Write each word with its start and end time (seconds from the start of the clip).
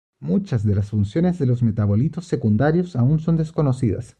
Muchas 0.19 0.63
de 0.63 0.73
las 0.73 0.89
funciones 0.89 1.37
de 1.37 1.45
los 1.45 1.61
metabolitos 1.61 2.25
secundarios 2.25 2.95
aún 2.95 3.19
son 3.19 3.37
desconocidas. 3.37 4.09